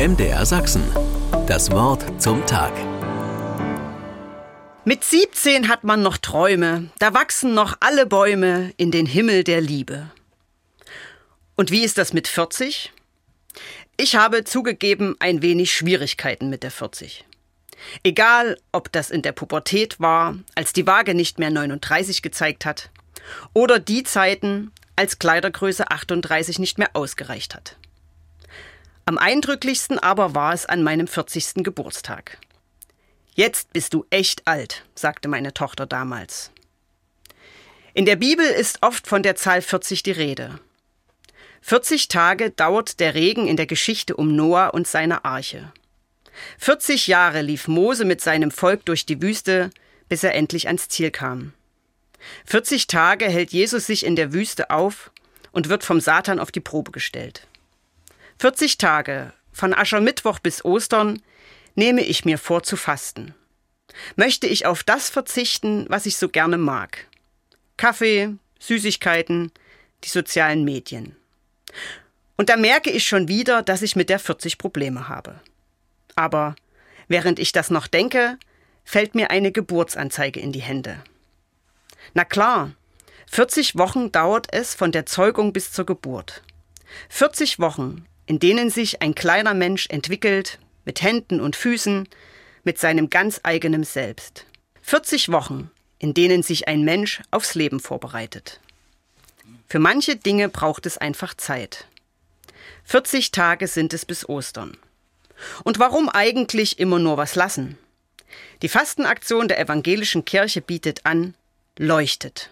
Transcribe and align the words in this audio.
MDR 0.00 0.46
Sachsen. 0.46 0.82
Das 1.46 1.70
Wort 1.72 2.22
zum 2.22 2.46
Tag. 2.46 2.72
Mit 4.86 5.04
17 5.04 5.68
hat 5.68 5.84
man 5.84 6.00
noch 6.00 6.16
Träume, 6.16 6.88
da 6.98 7.12
wachsen 7.12 7.52
noch 7.52 7.76
alle 7.80 8.06
Bäume 8.06 8.72
in 8.78 8.90
den 8.92 9.04
Himmel 9.04 9.44
der 9.44 9.60
Liebe. 9.60 10.10
Und 11.54 11.70
wie 11.70 11.84
ist 11.84 11.98
das 11.98 12.14
mit 12.14 12.28
40? 12.28 12.94
Ich 13.98 14.16
habe 14.16 14.44
zugegeben 14.44 15.16
ein 15.18 15.42
wenig 15.42 15.70
Schwierigkeiten 15.70 16.48
mit 16.48 16.62
der 16.62 16.70
40. 16.70 17.26
Egal, 18.02 18.56
ob 18.72 18.90
das 18.92 19.10
in 19.10 19.20
der 19.20 19.32
Pubertät 19.32 20.00
war, 20.00 20.34
als 20.54 20.72
die 20.72 20.86
Waage 20.86 21.12
nicht 21.12 21.38
mehr 21.38 21.50
39 21.50 22.22
gezeigt 22.22 22.64
hat, 22.64 22.88
oder 23.52 23.78
die 23.78 24.04
Zeiten, 24.04 24.72
als 24.96 25.18
Kleidergröße 25.18 25.90
38 25.90 26.58
nicht 26.58 26.78
mehr 26.78 26.88
ausgereicht 26.94 27.54
hat. 27.54 27.76
Am 29.10 29.18
eindrücklichsten 29.18 29.98
aber 29.98 30.36
war 30.36 30.54
es 30.54 30.66
an 30.66 30.84
meinem 30.84 31.08
40. 31.08 31.64
Geburtstag. 31.64 32.38
Jetzt 33.34 33.72
bist 33.72 33.92
du 33.92 34.06
echt 34.08 34.46
alt, 34.46 34.84
sagte 34.94 35.26
meine 35.26 35.52
Tochter 35.52 35.84
damals. 35.84 36.52
In 37.92 38.06
der 38.06 38.14
Bibel 38.14 38.46
ist 38.46 38.84
oft 38.84 39.08
von 39.08 39.24
der 39.24 39.34
Zahl 39.34 39.62
40 39.62 40.04
die 40.04 40.12
Rede. 40.12 40.60
40 41.62 42.06
Tage 42.06 42.50
dauert 42.50 43.00
der 43.00 43.16
Regen 43.16 43.48
in 43.48 43.56
der 43.56 43.66
Geschichte 43.66 44.14
um 44.14 44.36
Noah 44.36 44.74
und 44.74 44.86
seine 44.86 45.24
Arche. 45.24 45.72
40 46.58 47.08
Jahre 47.08 47.42
lief 47.42 47.66
Mose 47.66 48.04
mit 48.04 48.20
seinem 48.20 48.52
Volk 48.52 48.84
durch 48.84 49.06
die 49.06 49.20
Wüste, 49.20 49.70
bis 50.08 50.22
er 50.22 50.36
endlich 50.36 50.68
ans 50.68 50.88
Ziel 50.88 51.10
kam. 51.10 51.52
40 52.46 52.86
Tage 52.86 53.24
hält 53.28 53.50
Jesus 53.50 53.86
sich 53.86 54.06
in 54.06 54.14
der 54.14 54.32
Wüste 54.32 54.70
auf 54.70 55.10
und 55.50 55.68
wird 55.68 55.82
vom 55.82 55.98
Satan 55.98 56.38
auf 56.38 56.52
die 56.52 56.60
Probe 56.60 56.92
gestellt. 56.92 57.48
40 58.40 58.78
Tage, 58.78 59.34
von 59.52 59.74
Aschermittwoch 59.74 60.38
bis 60.38 60.64
Ostern, 60.64 61.20
nehme 61.74 62.00
ich 62.00 62.24
mir 62.24 62.38
vor 62.38 62.62
zu 62.62 62.78
fasten. 62.78 63.34
Möchte 64.16 64.46
ich 64.46 64.64
auf 64.64 64.82
das 64.82 65.10
verzichten, 65.10 65.84
was 65.90 66.06
ich 66.06 66.16
so 66.16 66.30
gerne 66.30 66.56
mag. 66.56 67.06
Kaffee, 67.76 68.30
Süßigkeiten, 68.58 69.52
die 70.04 70.08
sozialen 70.08 70.64
Medien. 70.64 71.16
Und 72.38 72.48
da 72.48 72.56
merke 72.56 72.88
ich 72.88 73.04
schon 73.04 73.28
wieder, 73.28 73.62
dass 73.62 73.82
ich 73.82 73.94
mit 73.94 74.08
der 74.08 74.18
40 74.18 74.56
Probleme 74.56 75.06
habe. 75.06 75.38
Aber 76.16 76.56
während 77.08 77.38
ich 77.38 77.52
das 77.52 77.68
noch 77.68 77.88
denke, 77.88 78.38
fällt 78.84 79.14
mir 79.14 79.30
eine 79.30 79.52
Geburtsanzeige 79.52 80.40
in 80.40 80.52
die 80.52 80.62
Hände. 80.62 81.04
Na 82.14 82.24
klar, 82.24 82.72
40 83.30 83.76
Wochen 83.76 84.12
dauert 84.12 84.46
es 84.50 84.74
von 84.74 84.92
der 84.92 85.04
Zeugung 85.04 85.52
bis 85.52 85.72
zur 85.72 85.84
Geburt. 85.84 86.42
40 87.10 87.58
Wochen, 87.58 88.06
in 88.30 88.38
denen 88.38 88.70
sich 88.70 89.02
ein 89.02 89.16
kleiner 89.16 89.54
Mensch 89.54 89.88
entwickelt, 89.88 90.60
mit 90.84 91.02
Händen 91.02 91.40
und 91.40 91.56
Füßen, 91.56 92.08
mit 92.62 92.78
seinem 92.78 93.10
ganz 93.10 93.40
eigenen 93.42 93.82
Selbst. 93.82 94.46
40 94.82 95.32
Wochen, 95.32 95.68
in 95.98 96.14
denen 96.14 96.44
sich 96.44 96.68
ein 96.68 96.84
Mensch 96.84 97.22
aufs 97.32 97.56
Leben 97.56 97.80
vorbereitet. 97.80 98.60
Für 99.66 99.80
manche 99.80 100.14
Dinge 100.14 100.48
braucht 100.48 100.86
es 100.86 100.96
einfach 100.96 101.34
Zeit. 101.34 101.88
40 102.84 103.32
Tage 103.32 103.66
sind 103.66 103.92
es 103.94 104.06
bis 104.06 104.28
Ostern. 104.28 104.76
Und 105.64 105.80
warum 105.80 106.08
eigentlich 106.08 106.78
immer 106.78 107.00
nur 107.00 107.16
was 107.16 107.34
lassen? 107.34 107.78
Die 108.62 108.68
Fastenaktion 108.68 109.48
der 109.48 109.58
evangelischen 109.58 110.24
Kirche 110.24 110.60
bietet 110.60 111.04
an, 111.04 111.34
leuchtet. 111.76 112.48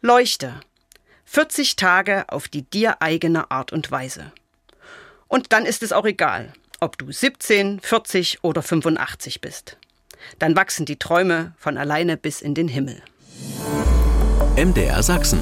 Leuchte. 0.00 0.58
40 1.26 1.76
Tage 1.76 2.24
auf 2.28 2.48
die 2.48 2.62
dir 2.62 3.02
eigene 3.02 3.50
Art 3.50 3.70
und 3.70 3.90
Weise. 3.90 4.32
Und 5.28 5.52
dann 5.52 5.66
ist 5.66 5.82
es 5.82 5.92
auch 5.92 6.06
egal, 6.06 6.52
ob 6.80 6.98
du 6.98 7.12
17, 7.12 7.80
40 7.80 8.42
oder 8.42 8.62
85 8.62 9.40
bist. 9.40 9.76
Dann 10.38 10.56
wachsen 10.56 10.86
die 10.86 10.98
Träume 10.98 11.52
von 11.58 11.78
alleine 11.78 12.16
bis 12.16 12.40
in 12.42 12.54
den 12.54 12.68
Himmel. 12.68 13.02
MDR 14.56 15.02
Sachsen. 15.02 15.40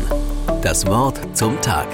Das 0.63 0.87
Wort 0.87 1.19
zum 1.37 1.61
Tag. 1.63 1.89